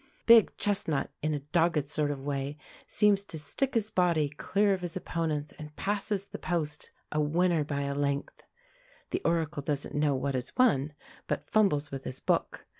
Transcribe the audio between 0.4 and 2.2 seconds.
chestnut, in a dogged sort of